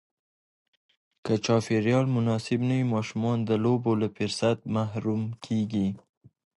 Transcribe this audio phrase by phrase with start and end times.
[1.25, 5.87] که چاپېریال مناسب نه وي، ماشومان د لوبو له فرصت محروم کېږي.